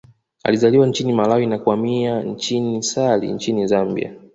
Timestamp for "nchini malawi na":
0.87-1.57